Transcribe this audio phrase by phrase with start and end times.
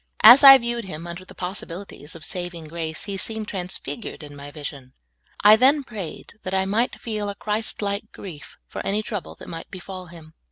[0.23, 4.49] As I viewed him under the possibilities of vSaving grace, he seemed transfigured in my
[4.49, 4.93] vision.
[5.43, 9.47] I then prayed that I might feel a Christ like grief for an}' trouble that
[9.47, 10.33] might befall him.